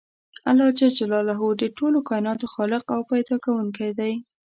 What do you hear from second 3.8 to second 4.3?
دی.